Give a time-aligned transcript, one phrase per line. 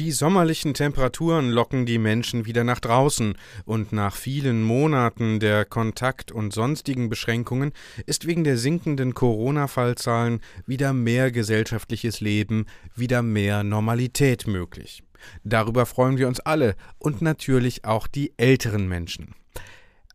[0.00, 3.34] Die sommerlichen Temperaturen locken die Menschen wieder nach draußen,
[3.66, 7.72] und nach vielen Monaten der Kontakt- und sonstigen Beschränkungen
[8.06, 12.64] ist wegen der sinkenden Corona-Fallzahlen wieder mehr gesellschaftliches Leben,
[12.96, 15.02] wieder mehr Normalität möglich.
[15.44, 19.34] Darüber freuen wir uns alle und natürlich auch die älteren Menschen.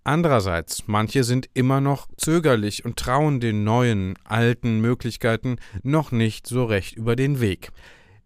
[0.04, 6.66] Andererseits, manche sind immer noch zögerlich und trauen den neuen, alten Möglichkeiten noch nicht so
[6.66, 7.72] recht über den Weg.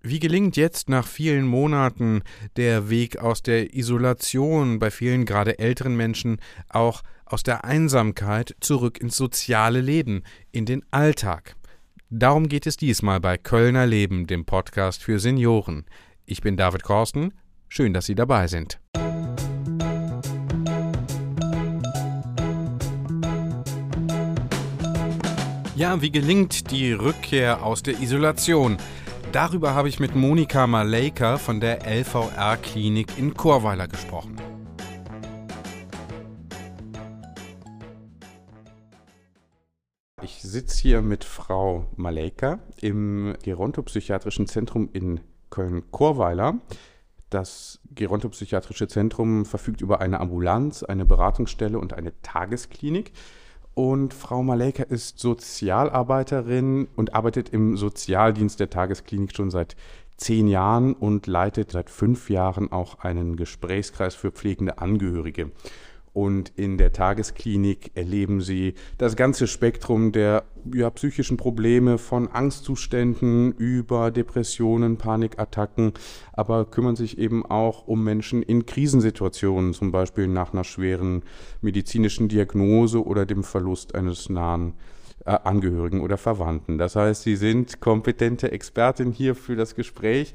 [0.01, 2.21] Wie gelingt jetzt nach vielen Monaten
[2.55, 8.97] der Weg aus der Isolation bei vielen gerade älteren Menschen, auch aus der Einsamkeit zurück
[9.01, 10.23] ins soziale Leben,
[10.53, 11.57] in den Alltag?
[12.09, 15.85] Darum geht es diesmal bei Kölner Leben, dem Podcast für Senioren.
[16.25, 17.33] Ich bin David Korsten.
[17.67, 18.79] Schön, dass Sie dabei sind.
[25.79, 28.77] Ja, wie gelingt die Rückkehr aus der Isolation?
[29.31, 34.35] Darüber habe ich mit Monika Maleika von der LVR-Klinik in Chorweiler gesprochen.
[40.23, 45.19] Ich sitze hier mit Frau Maleika im Gerontopsychiatrischen Zentrum in
[45.51, 46.55] Köln-Chorweiler.
[47.29, 53.11] Das Gerontopsychiatrische Zentrum verfügt über eine Ambulanz, eine Beratungsstelle und eine Tagesklinik.
[53.79, 59.77] Und Frau Maleka ist Sozialarbeiterin und arbeitet im Sozialdienst der Tagesklinik schon seit
[60.17, 65.51] zehn Jahren und leitet seit fünf Jahren auch einen Gesprächskreis für pflegende Angehörige.
[66.19, 73.53] Und in der Tagesklinik erleben sie das ganze Spektrum der ja, psychischen Probleme von Angstzuständen
[73.53, 75.93] über Depressionen, Panikattacken,
[76.33, 81.23] aber kümmern sich eben auch um Menschen in Krisensituationen, zum Beispiel nach einer schweren
[81.61, 84.73] medizinischen Diagnose oder dem Verlust eines nahen
[85.23, 86.77] äh, Angehörigen oder Verwandten.
[86.77, 90.33] Das heißt, sie sind kompetente Expertin hier für das Gespräch.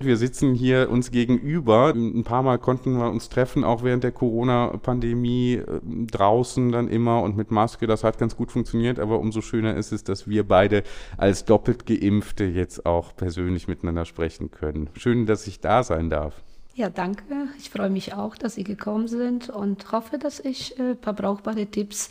[0.00, 1.92] Wir sitzen hier uns gegenüber.
[1.94, 7.22] Ein paar Mal konnten wir uns treffen, auch während der Corona-Pandemie äh, draußen dann immer
[7.22, 7.86] und mit Maske.
[7.86, 10.82] Das hat ganz gut funktioniert, aber umso schöner ist es, dass wir beide
[11.16, 14.90] als doppelt geimpfte jetzt auch persönlich miteinander sprechen können.
[14.94, 16.42] Schön, dass ich da sein darf.
[16.74, 17.22] Ja, danke.
[17.58, 21.14] Ich freue mich auch, dass Sie gekommen sind und hoffe, dass ich ein äh, paar
[21.14, 22.10] brauchbare Tipps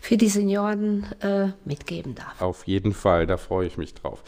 [0.00, 2.40] für die Senioren äh, mitgeben darf.
[2.40, 4.24] Auf jeden Fall, da freue ich mich drauf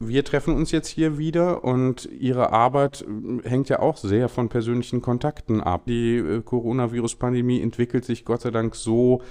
[0.00, 4.48] wir treffen uns jetzt hier wieder und Ihre Arbeit äh, hängt ja auch sehr von
[4.48, 5.82] persönlichen Kontakten ab.
[5.86, 9.22] Die äh, Coronavirus-Pandemie entwickelt sich Gott sei Dank so,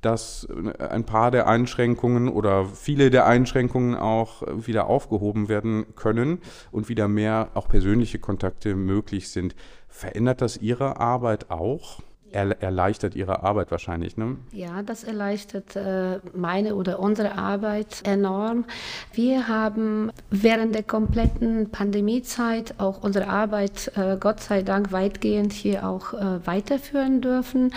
[0.00, 0.48] dass
[0.78, 6.38] äh, ein paar der Einschränkungen oder viele der Einschränkungen auch wieder aufgehoben werden können
[6.72, 9.54] und wieder mehr auch persönliche Kontakte möglich sind.
[9.88, 12.00] Verändert das Ihre Arbeit auch?
[12.30, 14.36] Er, erleichtert Ihre Arbeit wahrscheinlich, ne?
[14.52, 18.64] Ja, das erleichtert äh, meine oder unsere Arbeit enorm.
[19.12, 25.88] Wir haben während der kompletten Pandemiezeit auch unsere Arbeit, äh, Gott sei Dank, weitgehend hier
[25.88, 27.72] auch äh, weiterführen dürfen.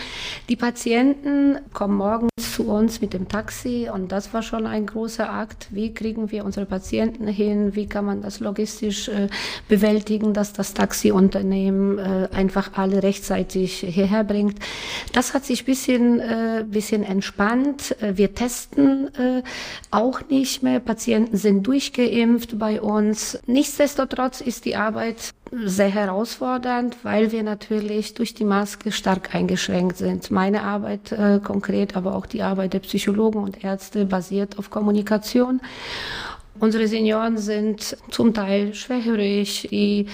[0.49, 5.31] Die Patienten kommen morgens zu uns mit dem Taxi und das war schon ein großer
[5.31, 5.67] Akt.
[5.69, 7.75] Wie kriegen wir unsere Patienten hin?
[7.75, 9.27] Wie kann man das logistisch äh,
[9.67, 14.46] bewältigen, dass das Taxiunternehmen äh, einfach alle rechtzeitig hierher bringt?
[14.47, 14.59] Bringt.
[15.13, 17.95] Das hat sich bisschen, äh, bisschen entspannt.
[18.01, 19.43] Äh, wir testen äh,
[19.91, 20.79] auch nicht mehr.
[20.79, 23.39] Patienten sind durchgeimpft bei uns.
[23.45, 30.29] Nichtsdestotrotz ist die Arbeit sehr herausfordernd, weil wir natürlich durch die Maske stark eingeschränkt sind.
[30.29, 35.61] Meine Arbeit äh, konkret, aber auch die Arbeit der Psychologen und Ärzte basiert auf Kommunikation.
[36.59, 40.07] Unsere Senioren sind zum Teil schwerhörig, die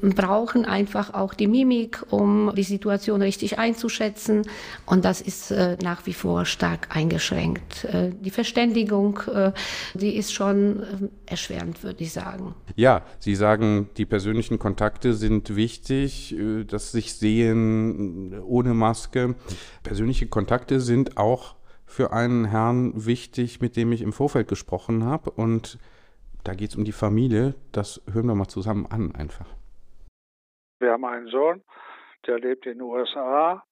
[0.00, 4.42] brauchen einfach auch die Mimik, um die Situation richtig einzuschätzen.
[4.86, 7.84] Und das ist äh, nach wie vor stark eingeschränkt.
[7.84, 9.52] Äh, die Verständigung, äh,
[9.94, 10.86] die ist schon äh,
[11.26, 12.54] erschwerend, würde ich sagen.
[12.76, 19.34] Ja, Sie sagen, die persönlichen Kontakte sind wichtig, äh, dass sich sehen ohne Maske.
[19.82, 21.56] Persönliche Kontakte sind auch
[21.94, 25.30] für einen Herrn wichtig, mit dem ich im Vorfeld gesprochen habe.
[25.30, 25.78] Und
[26.42, 27.54] da geht es um die Familie.
[27.72, 29.46] Das hören wir mal zusammen an einfach.
[30.80, 31.62] Wir haben einen Sohn,
[32.26, 33.62] der lebt in den USA.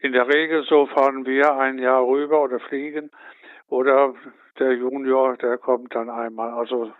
[0.00, 3.10] In der Regel so fahren wir ein Jahr rüber oder fliegen.
[3.68, 4.14] Oder
[4.58, 6.52] der Junior, der kommt dann einmal.
[6.52, 6.92] Also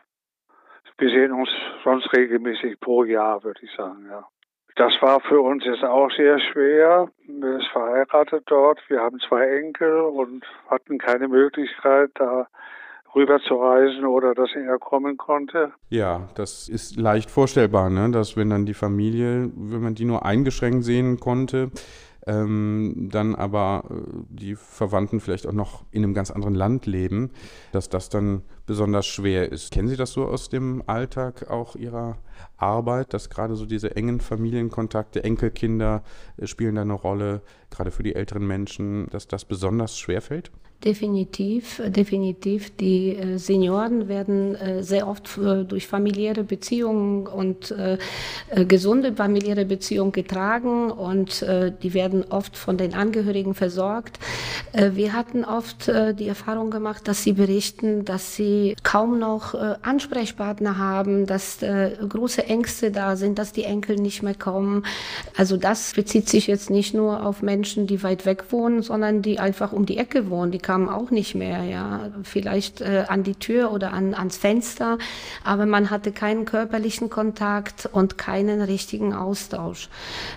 [0.96, 1.50] wir sehen uns
[1.82, 4.26] sonst regelmäßig pro Jahr, würde ich sagen, ja.
[4.76, 7.08] Das war für uns jetzt auch sehr schwer.
[7.26, 8.80] Wir sind verheiratet dort.
[8.88, 12.48] Wir haben zwei Enkel und hatten keine Möglichkeit, da
[13.14, 15.72] rüber zu reisen oder dass er kommen konnte.
[15.88, 18.10] Ja, das ist leicht vorstellbar, ne?
[18.10, 21.70] dass wenn dann die Familie, wenn man die nur eingeschränkt sehen konnte,
[22.26, 23.94] ähm, dann aber äh,
[24.28, 27.30] die Verwandten vielleicht auch noch in einem ganz anderen Land leben,
[27.72, 29.70] dass das dann besonders schwer ist.
[29.72, 32.18] Kennen Sie das so aus dem Alltag auch Ihrer
[32.56, 36.02] Arbeit, dass gerade so diese engen Familienkontakte, Enkelkinder
[36.36, 40.50] äh, spielen da eine Rolle, gerade für die älteren Menschen, dass das besonders schwer fällt?
[40.84, 42.76] Definitiv, definitiv.
[42.76, 47.74] Die äh, Senioren werden äh, sehr oft äh, durch familiäre Beziehungen und
[48.54, 51.44] gesunde familiäre Beziehungen getragen und
[51.82, 54.18] die werden oft von den Angehörigen versorgt.
[54.72, 61.26] wir hatten oft die Erfahrung gemacht, dass sie berichten, dass sie kaum noch Ansprechpartner haben,
[61.26, 64.84] dass große Ängste da sind, dass die Enkel nicht mehr kommen.
[65.36, 69.38] Also das bezieht sich jetzt nicht nur auf Menschen, die weit weg wohnen, sondern die
[69.38, 70.50] einfach um die Ecke wohnen.
[70.50, 72.10] Die kamen auch nicht mehr, ja.
[72.24, 74.98] Vielleicht äh, an die Tür oder an, ans Fenster,
[75.44, 79.88] aber man hatte keinen körperlichen Kontakt und keinen richtigen Austausch.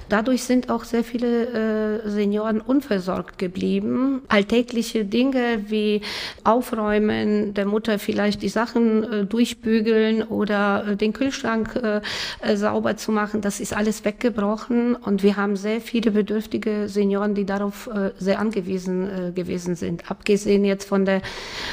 [0.10, 4.22] Dadurch sind auch sehr viele äh, Senioren unversorgt geblieben.
[4.28, 6.02] Alltägliche Dinge wie
[6.44, 12.02] Aufräumen, der Mutter vielleicht die Sachen äh, durchbügeln oder äh, den Kühlschrank äh,
[12.42, 17.34] äh, sauber zu machen, das ist alles weggebrochen und wir haben sehr viele bedürftige Senioren,
[17.34, 17.90] die darauf
[18.20, 21.22] sehr angewiesen gewesen sind abgesehen jetzt von der,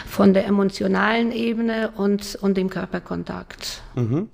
[0.07, 3.83] von der emotionalen Ebene und, und dem Körperkontakt.
[3.97, 4.31] Mhm.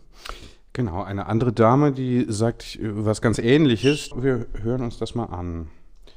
[0.74, 4.10] Genau, eine andere Dame, die sagt was ganz Ähnliches.
[4.14, 5.68] Wir hören uns das mal an.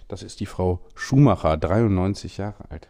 [0.10, 2.90] Das ist die Frau Schumacher, 93 Jahre alt.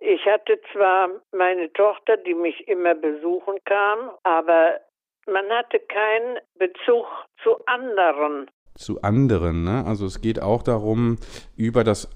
[0.00, 4.80] Ich hatte zwar meine Tochter, die mich immer besuchen kam, aber
[5.26, 7.06] man hatte keinen Bezug
[7.44, 8.50] zu anderen.
[8.74, 9.84] Zu anderen, ne?
[9.86, 11.18] Also es geht auch darum,
[11.56, 12.08] über das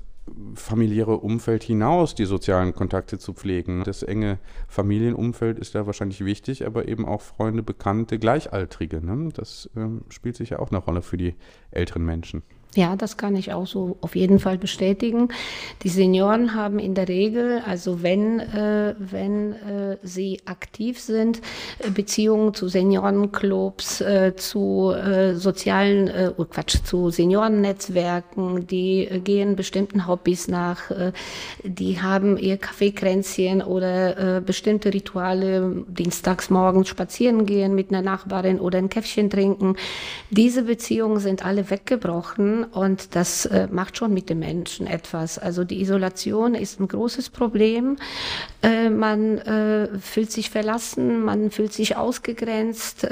[0.55, 3.85] familiäre Umfeld hinaus die sozialen Kontakte zu pflegen.
[3.85, 4.38] Das enge
[4.69, 9.05] Familienumfeld ist da wahrscheinlich wichtig, aber eben auch Freunde, Bekannte, Gleichaltrige.
[9.05, 9.31] Ne?
[9.35, 11.35] Das äh, spielt sicher auch eine Rolle für die
[11.71, 12.43] älteren Menschen.
[12.76, 15.29] Ja, das kann ich auch so auf jeden Fall bestätigen.
[15.85, 21.41] Die Senioren haben in der Regel, also wenn, äh, wenn äh, sie aktiv sind,
[21.79, 29.55] äh, Beziehungen zu Seniorenclubs, äh, zu äh, sozialen, äh, oh Quatsch, zu Seniorennetzwerken, die gehen
[29.55, 30.91] bestimmten Hobbys nach,
[31.62, 38.79] die haben ihr Kaffeekränzchen oder bestimmte Rituale, dienstags morgens spazieren gehen mit einer Nachbarin oder
[38.79, 39.77] ein Käffchen trinken.
[40.31, 45.38] Diese Beziehungen sind alle weggebrochen und das äh, macht schon mit den Menschen etwas.
[45.38, 47.96] Also die Isolation ist ein großes Problem.
[48.62, 53.06] Äh, man äh, fühlt sich verlassen, man fühlt sich ausgegrenzt.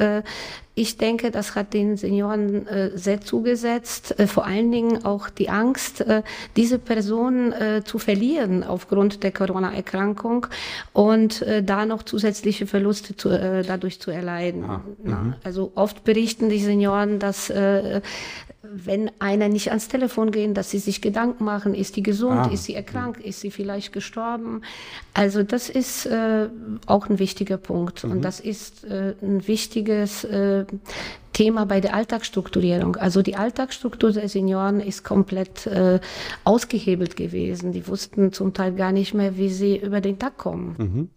[0.75, 4.19] Ich denke, das hat den Senioren äh, sehr zugesetzt.
[4.19, 6.23] Äh, vor allen Dingen auch die Angst, äh,
[6.57, 10.47] diese Person äh, zu verlieren aufgrund der Corona-Erkrankung
[10.95, 14.65] und äh, da noch zusätzliche Verluste zu, äh, dadurch zu erleiden.
[14.65, 17.53] Ah, Na, also oft berichten die Senioren, dass
[18.63, 22.51] wenn einer nicht ans Telefon gehen, dass sie sich Gedanken machen, ist die gesund, ah.
[22.51, 24.63] ist sie erkrankt, ist sie vielleicht gestorben.
[25.13, 26.09] Also das ist
[26.87, 28.13] auch ein wichtiger Punkt mhm.
[28.13, 30.27] und das ist ein wichtiges
[31.33, 32.97] Thema bei der Alltagsstrukturierung.
[32.97, 36.01] Also die Alltagsstruktur der Senioren ist komplett äh,
[36.45, 37.73] ausgehebelt gewesen.
[37.73, 40.77] Die wussten zum Teil gar nicht mehr, wie sie über den Tag kommen.
[40.79, 41.09] Mhm.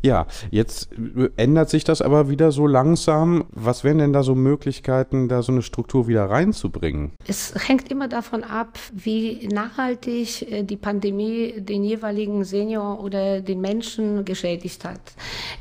[0.00, 0.90] Ja, jetzt
[1.36, 3.46] ändert sich das aber wieder so langsam.
[3.50, 7.12] Was wären denn da so Möglichkeiten, da so eine Struktur wieder reinzubringen?
[7.26, 13.60] Es hängt immer davon ab, wie nachhaltig äh, die Pandemie den jeweiligen Senior oder den
[13.60, 15.00] Menschen geschädigt hat.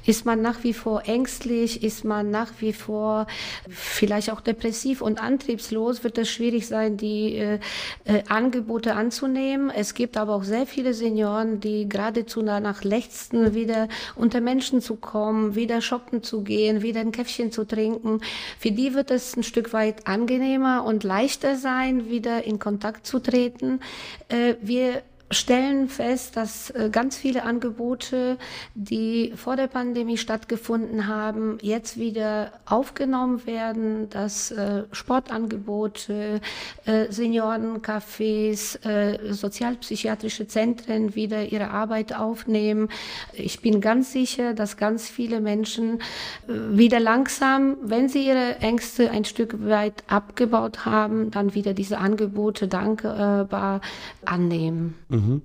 [0.05, 1.83] Ist man nach wie vor ängstlich?
[1.83, 3.25] Ist man nach wie vor
[3.69, 6.03] vielleicht auch depressiv und antriebslos?
[6.03, 7.59] Wird es schwierig sein, die äh,
[8.05, 9.71] äh, Angebote anzunehmen?
[9.71, 14.95] Es gibt aber auch sehr viele Senioren, die geradezu danach lechzen, wieder unter Menschen zu
[14.95, 18.21] kommen, wieder shoppen zu gehen, wieder ein Käffchen zu trinken.
[18.59, 23.19] Für die wird es ein Stück weit angenehmer und leichter sein, wieder in Kontakt zu
[23.19, 23.79] treten.
[24.29, 28.37] Äh, wir stellen fest, dass äh, ganz viele Angebote,
[28.75, 36.39] die vor der Pandemie stattgefunden haben, jetzt wieder aufgenommen werden, dass äh, Sportangebote,
[36.85, 38.77] äh, Seniorencafés,
[39.29, 42.89] sozialpsychiatrische Zentren wieder ihre Arbeit aufnehmen.
[43.33, 46.01] Ich bin ganz sicher, dass ganz viele Menschen
[46.47, 52.67] wieder langsam, wenn sie ihre Ängste ein Stück weit abgebaut haben, dann wieder diese Angebote
[52.67, 53.81] dankbar
[54.25, 54.95] annehmen.
[55.17, 55.41] Mhm.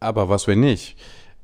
[0.00, 0.96] Aber was, wenn nicht?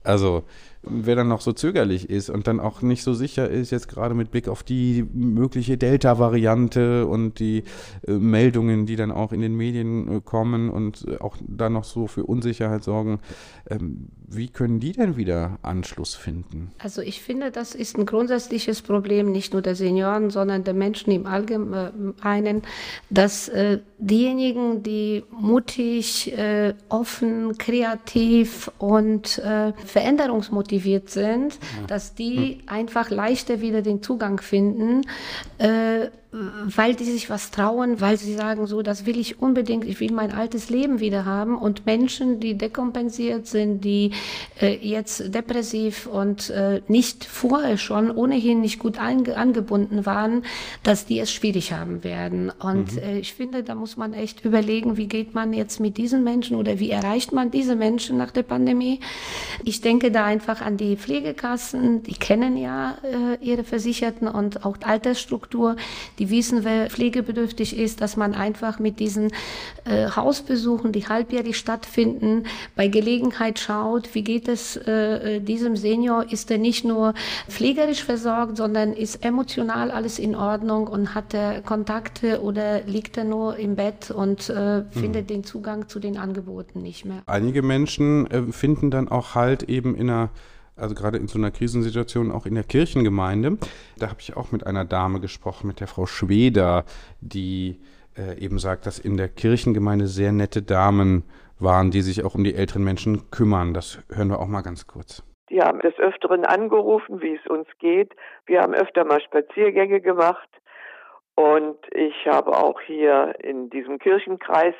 [0.04, 0.44] Also,
[0.82, 4.14] wer dann noch so zögerlich ist und dann auch nicht so sicher ist, jetzt gerade
[4.14, 7.64] mit Blick auf die mögliche Delta-Variante und die
[8.06, 12.06] äh, Meldungen, die dann auch in den Medien äh, kommen und auch dann noch so
[12.06, 13.20] für Unsicherheit sorgen,
[13.68, 16.72] ähm, wie können die denn wieder Anschluss finden?
[16.78, 21.12] Also ich finde, das ist ein grundsätzliches Problem nicht nur der Senioren, sondern der Menschen
[21.12, 22.62] im Allgemeinen,
[23.08, 31.86] dass äh, diejenigen, die mutig, äh, offen, kreativ und äh, veränderungsmotiviert sind, ja.
[31.86, 32.60] dass die hm.
[32.66, 35.02] einfach leichter wieder den Zugang finden
[35.58, 39.98] äh, weil die sich was trauen, weil sie sagen, so, das will ich unbedingt, ich
[39.98, 41.56] will mein altes Leben wieder haben.
[41.56, 44.10] Und Menschen, die dekompensiert sind, die
[44.60, 50.44] äh, jetzt depressiv und äh, nicht vorher schon ohnehin nicht gut angebunden waren,
[50.82, 52.50] dass die es schwierig haben werden.
[52.50, 52.98] Und mhm.
[52.98, 56.56] äh, ich finde, da muss man echt überlegen, wie geht man jetzt mit diesen Menschen
[56.56, 59.00] oder wie erreicht man diese Menschen nach der Pandemie.
[59.64, 64.76] Ich denke da einfach an die Pflegekassen, die kennen ja äh, ihre Versicherten und auch
[64.82, 65.76] Altersstruktur
[66.18, 69.30] die wissen, wer pflegebedürftig ist, dass man einfach mit diesen
[69.84, 72.44] äh, Hausbesuchen, die halbjährlich stattfinden,
[72.76, 77.14] bei Gelegenheit schaut, wie geht es äh, äh, diesem Senior, ist er nicht nur
[77.48, 83.24] pflegerisch versorgt, sondern ist emotional alles in Ordnung und hat er Kontakte oder liegt er
[83.24, 85.34] nur im Bett und äh, findet mhm.
[85.34, 87.22] den Zugang zu den Angeboten nicht mehr.
[87.26, 90.30] Einige Menschen äh, finden dann auch halt eben in einer
[90.78, 93.58] also gerade in so einer Krisensituation auch in der Kirchengemeinde.
[93.98, 96.84] Da habe ich auch mit einer Dame gesprochen, mit der Frau Schweder,
[97.20, 97.80] die
[98.16, 101.24] äh, eben sagt, dass in der Kirchengemeinde sehr nette Damen
[101.58, 103.74] waren, die sich auch um die älteren Menschen kümmern.
[103.74, 105.22] Das hören wir auch mal ganz kurz.
[105.50, 108.14] Die haben des Öfteren angerufen, wie es uns geht.
[108.46, 110.48] Wir haben öfter mal Spaziergänge gemacht.
[111.38, 114.74] Und ich habe auch hier in diesem Kirchenkreis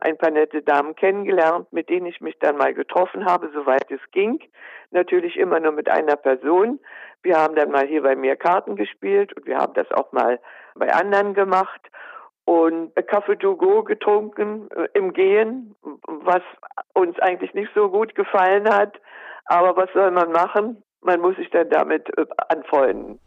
[0.00, 4.00] ein paar nette Damen kennengelernt, mit denen ich mich dann mal getroffen habe, soweit es
[4.10, 4.40] ging.
[4.90, 6.80] Natürlich immer nur mit einer Person.
[7.22, 10.40] Wir haben dann mal hier bei mir Karten gespielt und wir haben das auch mal
[10.74, 11.80] bei anderen gemacht
[12.44, 15.76] und Kaffee to go getrunken äh, im Gehen,
[16.06, 16.42] was
[16.92, 19.00] uns eigentlich nicht so gut gefallen hat.
[19.44, 20.82] Aber was soll man machen?
[21.02, 23.20] Man muss sich dann damit äh, anfreunden.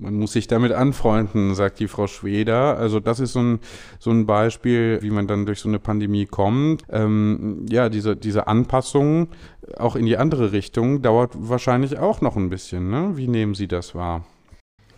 [0.00, 2.78] Man muss sich damit anfreunden, sagt die Frau Schweder.
[2.78, 3.58] Also das ist so ein,
[3.98, 6.84] so ein Beispiel, wie man dann durch so eine Pandemie kommt.
[6.90, 9.28] Ähm, ja, diese, diese Anpassung
[9.76, 12.90] auch in die andere Richtung dauert wahrscheinlich auch noch ein bisschen.
[12.90, 13.12] Ne?
[13.16, 14.24] Wie nehmen Sie das wahr?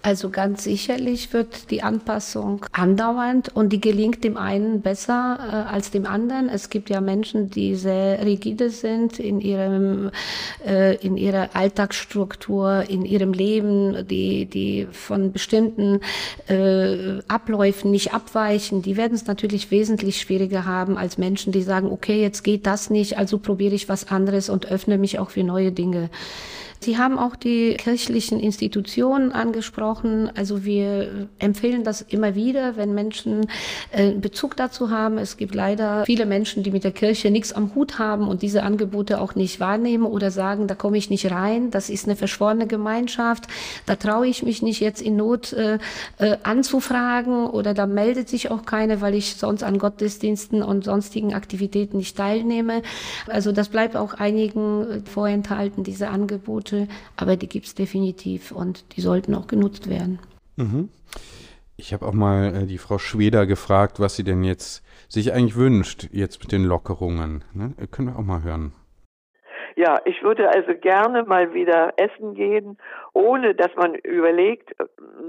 [0.04, 5.92] Also ganz sicherlich wird die Anpassung andauernd und die gelingt dem einen besser äh, als
[5.92, 6.48] dem anderen.
[6.48, 10.10] Es gibt ja Menschen, die sehr rigide sind in ihrem
[10.66, 16.00] äh, in ihrer Alltagsstruktur, in ihrem Leben, die die von bestimmten
[16.48, 18.82] äh, Abläufen nicht abweichen.
[18.82, 22.90] Die werden es natürlich wesentlich schwieriger haben als Menschen, die sagen, okay, jetzt geht das
[22.90, 26.10] nicht, also probiere ich was anderes und öffne mich auch für neue Dinge.
[26.82, 30.30] Sie haben auch die kirchlichen Institutionen angesprochen.
[30.34, 33.46] Also wir empfehlen das immer wieder, wenn Menschen
[33.92, 35.18] äh, Bezug dazu haben.
[35.18, 38.64] Es gibt leider viele Menschen, die mit der Kirche nichts am Hut haben und diese
[38.64, 41.70] Angebote auch nicht wahrnehmen oder sagen, da komme ich nicht rein.
[41.70, 43.46] Das ist eine verschworene Gemeinschaft.
[43.86, 45.78] Da traue ich mich nicht jetzt in Not äh,
[46.18, 51.32] äh, anzufragen oder da meldet sich auch keine, weil ich sonst an Gottesdiensten und sonstigen
[51.34, 52.82] Aktivitäten nicht teilnehme.
[53.28, 56.71] Also das bleibt auch einigen äh, vorenthalten, diese Angebote.
[56.72, 60.18] Angebote, aber die gibt es definitiv und die sollten auch genutzt werden.
[60.56, 60.88] Mhm.
[61.76, 65.56] Ich habe auch mal äh, die Frau Schweder gefragt, was sie denn jetzt sich eigentlich
[65.56, 67.44] wünscht, jetzt mit den Lockerungen.
[67.54, 67.74] Ne?
[67.80, 68.72] Äh, können wir auch mal hören.
[69.74, 72.76] Ja, ich würde also gerne mal wieder essen gehen,
[73.14, 74.70] ohne dass man überlegt,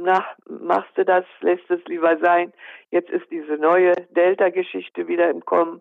[0.04, 2.52] na, machst du das, lässt es lieber sein.
[2.92, 5.80] Jetzt ist diese neue Delta-Geschichte wieder im Kommen.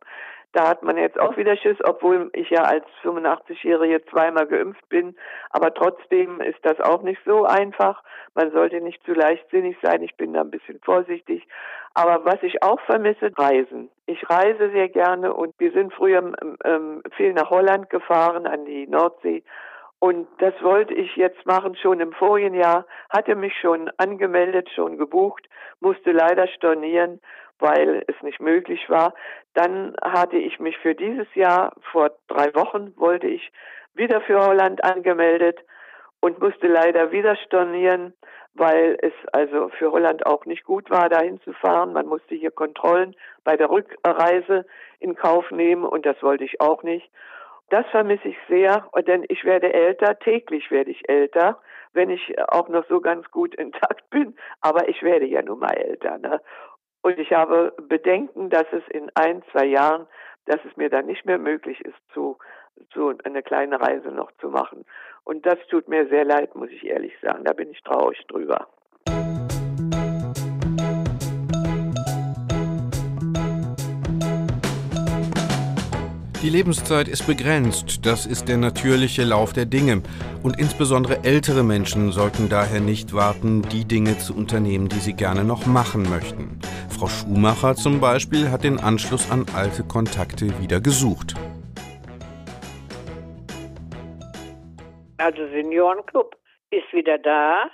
[0.53, 5.17] Da hat man jetzt auch wieder Schiss, obwohl ich ja als 85-Jährige zweimal geimpft bin.
[5.49, 8.03] Aber trotzdem ist das auch nicht so einfach.
[8.35, 10.03] Man sollte nicht zu leichtsinnig sein.
[10.03, 11.49] Ich bin da ein bisschen vorsichtig.
[11.95, 13.91] Aber was ich auch vermisse, Reisen.
[14.07, 18.67] Ich reise sehr gerne und wir sind früher ähm, ähm viel nach Holland gefahren, an
[18.67, 19.43] die Nordsee.
[20.01, 24.99] Und das wollte ich jetzt machen, schon im vorigen Jahr, hatte mich schon angemeldet, schon
[24.99, 27.21] gebucht, musste leider stornieren,
[27.63, 29.15] weil es nicht möglich war.
[29.55, 33.53] Dann hatte ich mich für dieses Jahr, vor drei Wochen, wollte ich
[33.95, 35.61] wieder für Holland angemeldet
[36.21, 38.15] und musste leider wieder stornieren,
[38.55, 41.93] weil es also für Holland auch nicht gut war, dahin zu fahren.
[41.93, 43.15] Man musste hier Kontrollen
[43.45, 44.67] bei der Rückreise
[44.99, 47.11] in Kauf nehmen und das wollte ich auch nicht.
[47.71, 51.59] Das vermisse ich sehr, denn ich werde älter, täglich werde ich älter,
[51.95, 55.75] wenn ich auch noch so ganz gut intakt bin, aber ich werde ja nun mal
[55.75, 56.19] älter.
[56.19, 56.41] Ne?
[57.03, 60.07] Und ich habe Bedenken, dass es in ein, zwei Jahren,
[60.47, 62.39] dass es mir dann nicht mehr möglich ist, zu,
[62.91, 64.85] zu eine kleine Reise noch zu machen.
[65.25, 67.45] Und das tut mir sehr leid, muss ich ehrlich sagen.
[67.45, 68.69] Da bin ich traurig drüber.
[76.43, 80.03] Die Lebenszeit ist begrenzt, das ist der natürliche Lauf der Dinge.
[80.43, 85.45] Und insbesondere ältere Menschen sollten daher nicht warten, die Dinge zu unternehmen, die sie gerne
[85.45, 86.59] noch machen möchten.
[86.91, 91.35] Frau Schumacher zum Beispiel hat den Anschluss an alte Kontakte wieder gesucht.
[95.19, 96.35] Also Seniorenclub
[96.71, 97.71] ist wieder da,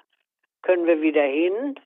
[0.60, 1.80] können wir wieder hin.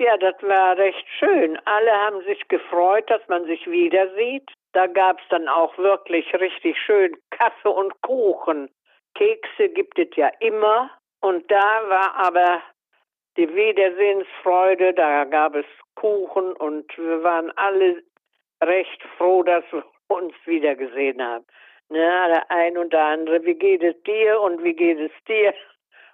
[0.00, 1.56] Ja, das war recht schön.
[1.66, 4.50] Alle haben sich gefreut, dass man sich wieder sieht.
[4.76, 8.68] Da gab es dann auch wirklich richtig schön Kaffee und Kuchen.
[9.14, 10.90] Kekse gibt es ja immer.
[11.22, 12.60] Und da war aber
[13.38, 15.64] die Wiedersehensfreude, da gab es
[15.94, 18.02] Kuchen und wir waren alle
[18.62, 21.46] recht froh, dass wir uns wiedergesehen haben.
[21.88, 25.54] Ne, der ein und der andere, wie geht es dir und wie geht es dir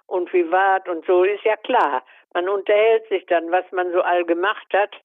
[0.07, 2.01] und wie war's und so, ist ja klar.
[2.33, 4.95] Man unterhält sich dann, was man so all gemacht hat.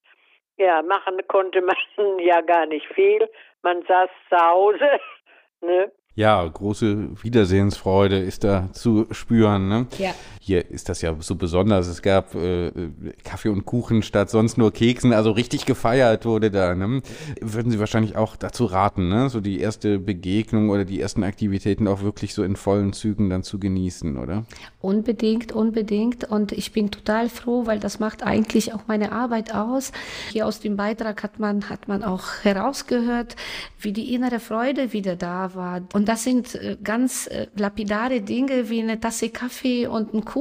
[0.59, 1.75] Ja, machen konnte man
[2.19, 3.27] ja gar nicht viel
[3.63, 4.85] man saß zu Hause.
[5.61, 5.91] Ne?
[6.15, 9.67] Ja, große Wiedersehensfreude ist da zu spüren.
[9.67, 9.87] Ne?
[9.97, 10.11] Ja.
[10.49, 11.85] Hier ist das ja so besonders.
[11.85, 12.71] Es gab äh,
[13.23, 15.13] Kaffee und Kuchen statt sonst nur Keksen.
[15.13, 16.73] Also richtig gefeiert wurde da.
[16.73, 17.03] Ne?
[17.39, 19.29] Würden Sie wahrscheinlich auch dazu raten, ne?
[19.29, 23.43] so die erste Begegnung oder die ersten Aktivitäten auch wirklich so in vollen Zügen dann
[23.43, 24.43] zu genießen, oder?
[24.81, 26.23] Unbedingt, unbedingt.
[26.23, 29.91] Und ich bin total froh, weil das macht eigentlich auch meine Arbeit aus.
[30.31, 33.35] Hier aus dem Beitrag hat man, hat man auch herausgehört,
[33.79, 35.81] wie die innere Freude wieder da war.
[35.93, 40.38] Und das sind äh, ganz äh, lapidare Dinge wie eine Tasse Kaffee und ein Kuchen,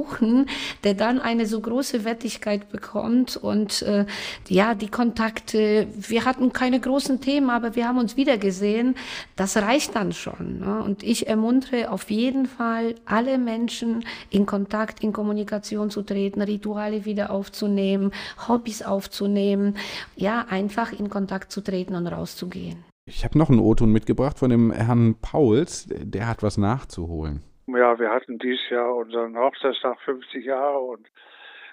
[0.84, 3.36] der dann eine so große Wertigkeit bekommt.
[3.36, 4.06] Und äh,
[4.48, 8.94] ja, die Kontakte, wir hatten keine großen Themen, aber wir haben uns wiedergesehen.
[9.36, 10.60] Das reicht dann schon.
[10.60, 10.82] Ne?
[10.82, 17.04] Und ich ermuntere auf jeden Fall alle Menschen, in Kontakt, in Kommunikation zu treten, Rituale
[17.04, 18.12] wieder aufzunehmen,
[18.48, 19.76] Hobbys aufzunehmen,
[20.16, 22.84] ja, einfach in Kontakt zu treten und rauszugehen.
[23.06, 27.42] Ich habe noch einen O-Ton mitgebracht von dem Herrn Pauls, der hat was nachzuholen.
[27.76, 31.06] Ja, wir hatten dieses Jahr unseren Hochzeitstag 50 Jahre und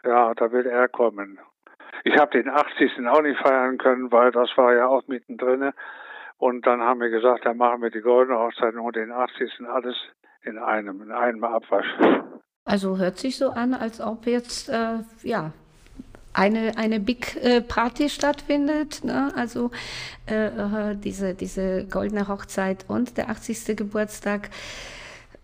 [0.03, 1.39] ja, da wird er kommen.
[2.03, 3.07] Ich habe den 80.
[3.07, 5.71] auch nicht feiern können, weil das war ja auch mittendrin.
[6.37, 9.61] Und dann haben wir gesagt, dann machen wir die goldene Hochzeit und den 80.
[9.67, 9.95] alles
[10.43, 11.87] in einem, in einem Abwasch.
[12.65, 15.51] Also hört sich so an, als ob jetzt äh, ja
[16.33, 19.03] eine, eine Big äh, Party stattfindet.
[19.03, 19.31] Ne?
[19.35, 19.71] Also
[20.29, 23.77] äh, äh, diese, diese goldene Hochzeit und der 80.
[23.77, 24.49] Geburtstag.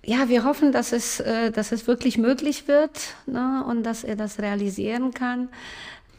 [0.03, 3.63] Ja, wir hoffen, dass es, äh, dass es wirklich möglich wird ne?
[3.67, 5.49] und dass er das realisieren kann.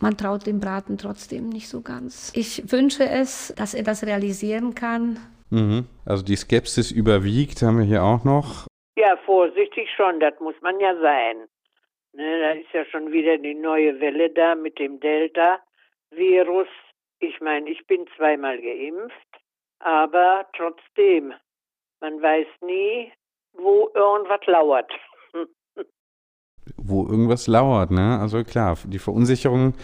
[0.01, 2.33] Man traut dem Braten trotzdem nicht so ganz.
[2.35, 5.19] Ich wünsche es, dass er das realisieren kann.
[5.51, 5.87] Mhm.
[6.05, 8.67] Also die Skepsis überwiegt, haben wir hier auch noch.
[8.97, 11.49] Ja, vorsichtig schon, das muss man ja sein.
[12.15, 16.69] Ne, da ist ja schon wieder die neue Welle da mit dem Delta-Virus.
[17.21, 19.29] Ich meine, ich bin zweimal geimpft,
[19.79, 21.33] aber trotzdem,
[22.01, 23.13] man weiß nie,
[23.55, 24.91] wo irgendwas lauert.
[26.77, 28.19] wo irgendwas lauert, ne?
[28.19, 29.75] Also klar, die Verunsicherung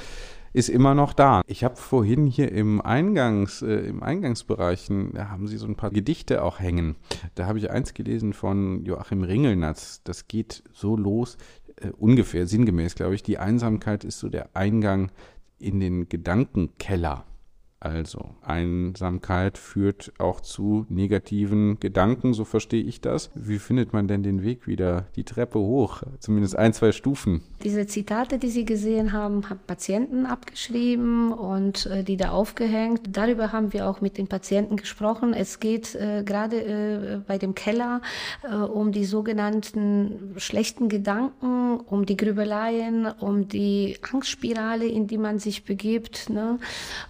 [0.52, 1.42] ist immer noch da.
[1.46, 5.90] Ich habe vorhin hier im Eingangs, äh, im Eingangsbereichen, da haben sie so ein paar
[5.90, 6.96] Gedichte auch hängen.
[7.34, 10.02] Da habe ich eins gelesen von Joachim Ringelnatz.
[10.04, 11.36] Das geht so los,
[11.76, 13.22] äh, ungefähr sinngemäß, glaube ich.
[13.22, 15.12] Die Einsamkeit ist so der Eingang
[15.58, 17.24] in den Gedankenkeller.
[17.80, 23.30] Also Einsamkeit führt auch zu negativen Gedanken, so verstehe ich das.
[23.36, 26.02] Wie findet man denn den Weg wieder die Treppe hoch?
[26.18, 27.40] Zumindest ein, zwei Stufen.
[27.62, 33.16] Diese Zitate, die Sie gesehen haben, haben Patienten abgeschrieben und äh, die da aufgehängt.
[33.16, 35.32] Darüber haben wir auch mit den Patienten gesprochen.
[35.32, 38.02] Es geht äh, gerade äh, bei dem Keller
[38.42, 45.38] äh, um die sogenannten schlechten Gedanken, um die Grübeleien, um die Angstspirale, in die man
[45.38, 46.28] sich begibt.
[46.28, 46.58] Ne?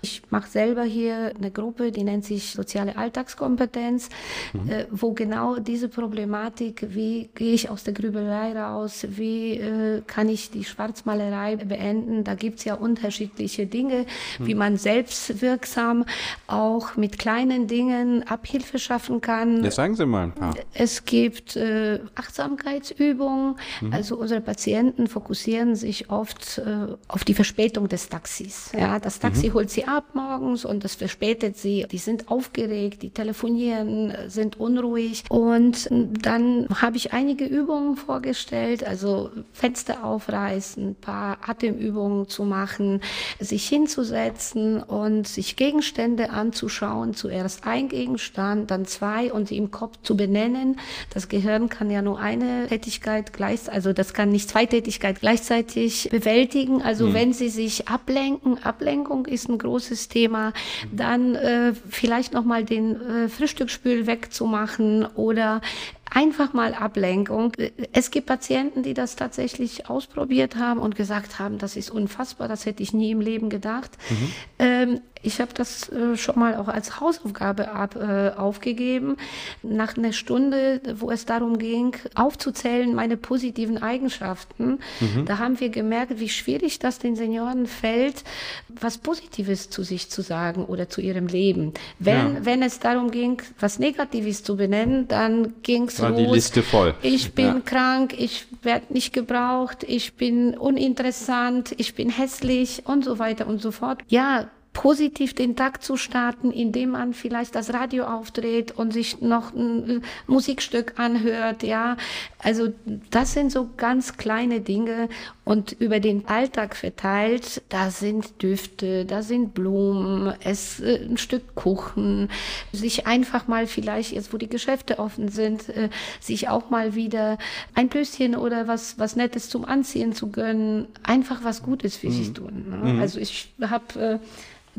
[0.03, 4.09] Ich mache selber hier eine Gruppe, die nennt sich soziale Alltagskompetenz,
[4.53, 4.69] mhm.
[4.69, 10.29] äh, wo genau diese Problematik, wie gehe ich aus der Grübelei raus, wie äh, kann
[10.29, 14.07] ich die Schwarzmalerei beenden, da gibt es ja unterschiedliche Dinge,
[14.39, 14.47] mhm.
[14.47, 16.05] wie man selbstwirksam
[16.49, 19.63] auch mit kleinen Dingen Abhilfe schaffen kann.
[19.63, 20.57] Das sagen Sie mal ein paar.
[20.75, 23.93] Es gibt äh, Achtsamkeitsübungen, mhm.
[23.93, 28.73] also unsere Patienten fokussieren sich oft äh, auf die Verspätung des Taxis.
[28.77, 29.55] Ja, das Taxi mhm.
[29.55, 31.87] holt sie ab morgen morgens und das verspätet sie.
[31.91, 35.25] Die sind aufgeregt, die telefonieren, sind unruhig.
[35.29, 43.01] Und dann habe ich einige Übungen vorgestellt, also Fenster aufreißen, ein paar Atemübungen zu machen,
[43.39, 47.15] sich hinzusetzen und sich Gegenstände anzuschauen.
[47.15, 50.79] Zuerst ein Gegenstand, dann zwei und im Kopf zu benennen.
[51.13, 56.09] Das Gehirn kann ja nur eine Tätigkeit gleichzeitig, also das kann nicht zwei Tätigkeiten gleichzeitig
[56.11, 56.83] bewältigen.
[56.83, 57.15] Also mhm.
[57.15, 60.53] wenn sie sich ablenken, Ablenkung ist ein großes Thema Thema,
[60.93, 65.61] dann äh, vielleicht noch mal den äh, Frühstücksspül wegzumachen oder
[66.11, 67.53] einfach mal Ablenkung.
[67.93, 72.67] Es gibt Patienten, die das tatsächlich ausprobiert haben und gesagt haben, das ist unfassbar, das
[72.67, 73.91] hätte ich nie im Leben gedacht.
[74.11, 74.33] Mhm.
[74.59, 79.17] Ähm, ich habe das äh, schon mal auch als Hausaufgabe ab, äh, aufgegeben.
[79.63, 85.25] Nach einer Stunde, wo es darum ging, aufzuzählen meine positiven Eigenschaften, mhm.
[85.27, 88.25] da haben wir gemerkt, wie schwierig das den Senioren fällt,
[88.69, 91.75] was Positives zu sich zu sagen oder zu ihrem Leben.
[91.99, 92.45] Wenn, ja.
[92.45, 96.17] wenn es darum ging, was Negatives zu benennen, dann ging es los.
[96.19, 96.95] die Liste voll.
[97.03, 97.61] Ich bin ja.
[97.65, 103.61] krank, ich werde nicht gebraucht, ich bin uninteressant, ich bin hässlich und so weiter und
[103.61, 104.03] so fort.
[104.09, 109.53] Ja, positiv den Tag zu starten, indem man vielleicht das Radio aufdreht und sich noch
[109.53, 111.97] ein Musikstück anhört, ja.
[112.39, 112.69] Also
[113.11, 115.09] das sind so ganz kleine Dinge
[115.45, 121.57] und über den Alltag verteilt, da sind Düfte, da sind Blumen, es äh, ein Stück
[121.57, 122.31] Kuchen,
[122.73, 125.89] sich einfach mal vielleicht jetzt, wo die Geschäfte offen sind, äh,
[126.21, 127.39] sich auch mal wieder
[127.75, 132.13] ein Blöschen oder was was Nettes zum Anziehen zu gönnen, einfach was Gutes für mhm.
[132.13, 132.67] sich tun.
[132.69, 132.93] Ne?
[132.93, 133.01] Mhm.
[133.01, 134.19] Also ich habe äh,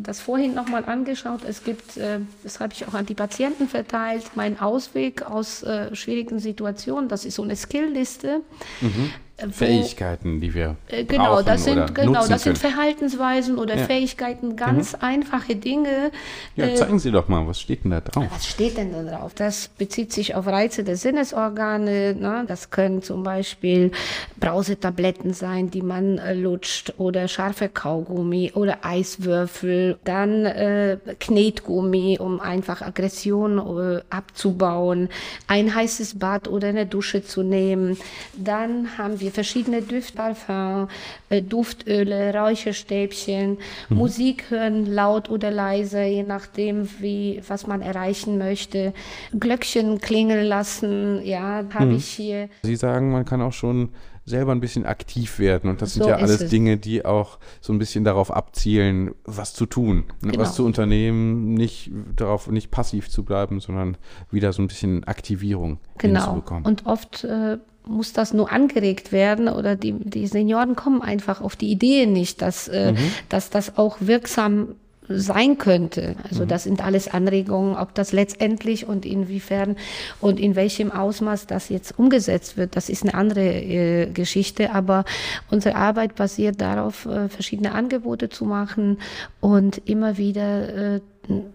[0.03, 1.41] das vorhin nochmal angeschaut.
[1.47, 5.95] Es gibt, äh, das habe ich auch an die Patienten verteilt, mein Ausweg aus äh,
[5.95, 7.09] schwierigen Situationen.
[7.09, 8.41] Das ist so eine Skillliste.
[8.81, 9.11] Mhm.
[9.51, 13.85] Fähigkeiten, die wir äh, genau, das sind genau, das sind Verhaltensweisen oder ja.
[13.85, 14.99] Fähigkeiten, ganz mhm.
[15.01, 16.11] einfache Dinge.
[16.55, 18.25] Ja, äh, zeigen Sie doch mal, was steht denn da drauf?
[18.31, 19.33] Was steht denn da drauf?
[19.33, 22.15] Das bezieht sich auf Reize der Sinnesorgane.
[22.15, 22.45] Ne?
[22.47, 23.91] Das können zum Beispiel
[24.39, 29.97] Brausetabletten sein, die man äh, lutscht oder scharfe Kaugummi oder Eiswürfel.
[30.03, 35.09] Dann äh, Knetgummi, um einfach Aggression äh, abzubauen.
[35.47, 37.97] Ein heißes Bad oder eine Dusche zu nehmen.
[38.35, 40.87] Dann haben wir wir verschiedene Duftparfum,
[41.29, 43.57] äh, Duftöle, Räucherstäbchen,
[43.89, 43.97] mhm.
[43.97, 48.93] Musik hören, laut oder leise, je nachdem, wie, was man erreichen möchte.
[49.37, 51.97] Glöckchen klingeln lassen, ja, habe mhm.
[51.97, 52.49] ich hier.
[52.63, 53.89] Sie sagen, man kann auch schon
[54.25, 55.69] selber ein bisschen aktiv werden.
[55.69, 56.49] Und das sind so ja alles es.
[56.49, 60.31] Dinge, die auch so ein bisschen darauf abzielen, was zu tun, ne?
[60.31, 60.43] genau.
[60.43, 63.97] was zu unternehmen, nicht darauf nicht passiv zu bleiben, sondern
[64.31, 66.21] wieder so ein bisschen Aktivierung genau.
[66.21, 66.65] hinzubekommen.
[66.65, 67.57] Und oft äh,
[67.89, 72.41] muss das nur angeregt werden oder die, die Senioren kommen einfach auf die Idee nicht,
[72.41, 72.97] dass, äh, mhm.
[73.29, 74.75] dass das auch wirksam
[75.09, 76.15] sein könnte.
[76.29, 76.47] Also mhm.
[76.47, 79.75] das sind alles Anregungen, ob das letztendlich und inwiefern
[80.21, 84.71] und in welchem Ausmaß das jetzt umgesetzt wird, das ist eine andere äh, Geschichte.
[84.71, 85.05] Aber
[85.49, 88.99] unsere Arbeit basiert darauf, äh, verschiedene Angebote zu machen
[89.41, 91.01] und immer wieder äh,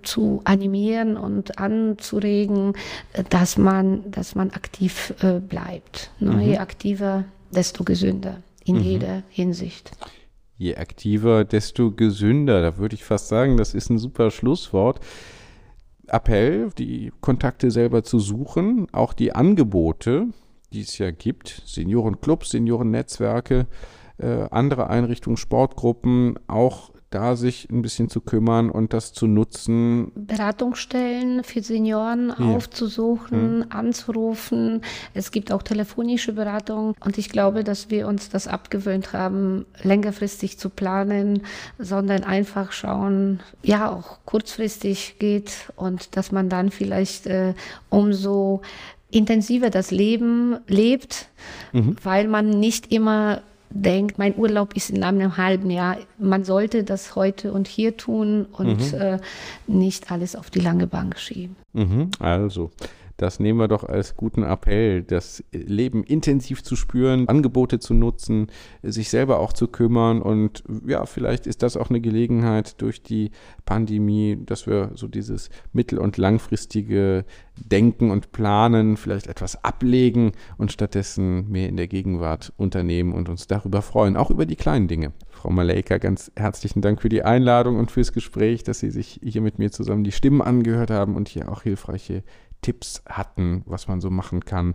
[0.02, 2.74] zu animieren und anzuregen,
[3.30, 6.10] dass man, dass man aktiv äh, bleibt.
[6.20, 6.32] Ne?
[6.32, 6.40] Mhm.
[6.40, 8.82] Je aktiver, desto gesünder in mhm.
[8.82, 9.90] jeder Hinsicht.
[10.56, 12.62] Je aktiver, desto gesünder.
[12.62, 15.00] Da würde ich fast sagen, das ist ein super Schlusswort.
[16.06, 20.28] Appell, die Kontakte selber zu suchen, auch die Angebote,
[20.72, 23.66] die es ja gibt, Seniorenclubs, Seniorennetzwerke,
[24.18, 30.11] äh, andere Einrichtungen, Sportgruppen, auch da sich ein bisschen zu kümmern und das zu nutzen.
[30.14, 32.57] Beratungsstellen für Senioren ja.
[32.57, 33.66] aufzusuchen, hm.
[33.70, 34.83] anzurufen.
[35.14, 40.59] Es gibt auch telefonische Beratung und ich glaube, dass wir uns das abgewöhnt haben, längerfristig
[40.59, 41.42] zu planen,
[41.79, 47.55] sondern einfach schauen, ja, auch kurzfristig geht und dass man dann vielleicht äh,
[47.90, 48.62] umso
[49.11, 51.29] intensiver das Leben lebt,
[51.72, 51.94] mhm.
[52.03, 53.42] weil man nicht immer
[53.74, 55.98] denkt, mein Urlaub ist in einem halben Jahr.
[56.18, 58.98] Man sollte das heute und hier tun und mhm.
[58.98, 59.18] äh,
[59.66, 61.56] nicht alles auf die lange Bank schieben.
[61.72, 62.10] Mhm.
[62.20, 62.70] Also,
[63.16, 68.48] das nehmen wir doch als guten Appell, das Leben intensiv zu spüren, Angebote zu nutzen,
[68.83, 70.20] sich selber auch zu kümmern.
[70.20, 73.31] Und ja, vielleicht ist das auch eine Gelegenheit durch die
[73.64, 77.24] Pandemie, dass wir so dieses mittel- und langfristige
[77.57, 83.46] Denken und Planen vielleicht etwas ablegen und stattdessen mehr in der Gegenwart unternehmen und uns
[83.46, 85.12] darüber freuen, auch über die kleinen Dinge.
[85.31, 89.40] Frau Maleika, ganz herzlichen Dank für die Einladung und fürs Gespräch, dass Sie sich hier
[89.40, 92.24] mit mir zusammen die Stimmen angehört haben und hier auch hilfreiche
[92.64, 94.74] Tipps hatten, was man so machen kann.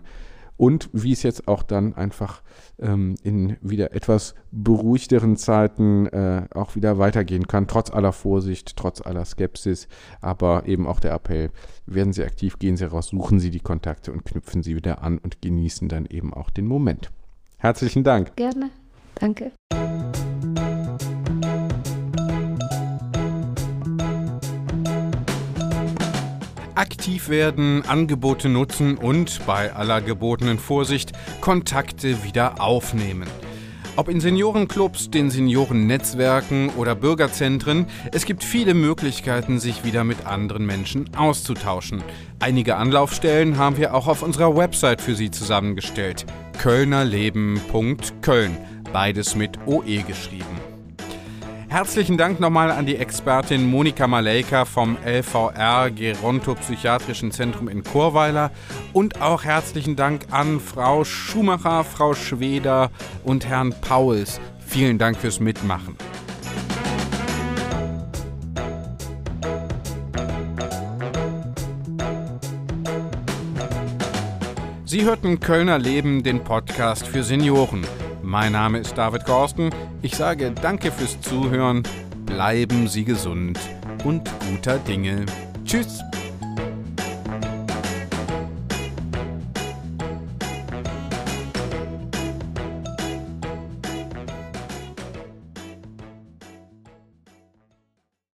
[0.58, 2.41] Und wie es jetzt auch dann einfach
[2.80, 8.99] ähm, in wieder etwas beruhigteren Zeiten äh, auch wieder weitergehen kann, trotz aller Vorsicht, trotz
[8.99, 9.88] aller Skepsis.
[10.19, 11.49] Aber eben auch der Appell,
[11.86, 15.17] werden Sie aktiv, gehen Sie raus, suchen Sie die Kontakte und knüpfen Sie wieder an
[15.17, 17.10] und genießen dann eben auch den Moment.
[17.58, 18.36] Herzlichen Dank.
[18.36, 18.69] Gerne.
[19.15, 19.52] Danke.
[26.80, 31.12] Aktiv werden, Angebote nutzen und bei aller gebotenen Vorsicht
[31.42, 33.28] Kontakte wieder aufnehmen.
[33.98, 40.65] Ob in Seniorenclubs, den Seniorennetzwerken oder Bürgerzentren, es gibt viele Möglichkeiten, sich wieder mit anderen
[40.65, 42.02] Menschen auszutauschen.
[42.39, 46.26] Einige Anlaufstellen haben wir auch auf unserer Website für Sie zusammengestellt.
[46.60, 48.58] Kölnerleben.köln.
[48.94, 50.68] Beides mit OE geschrieben.
[51.69, 58.49] Herzlichen Dank nochmal an die Expertin Monika Malejka vom LVR Gerontopsychiatrischen Zentrum in Chorweiler
[58.91, 62.89] und auch herzlichen Dank an Frau Schumacher, Frau Schweder
[63.23, 64.41] und Herrn Pauls.
[64.65, 65.95] Vielen Dank fürs Mitmachen.
[74.86, 77.86] Sie hörten Kölner Leben, den Podcast für Senioren.
[78.30, 79.72] Mein Name ist David Gorsten.
[80.04, 81.82] Ich sage danke fürs Zuhören.
[82.28, 83.60] Bleiben Sie gesund
[84.04, 85.26] und guter Dinge.
[85.65, 86.00] Tschüss.